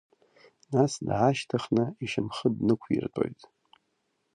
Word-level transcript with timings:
Нас 0.73 0.93
даашьҭыхны 1.05 1.83
ишьамхы 2.03 2.47
днықәиртәоит. 2.55 3.41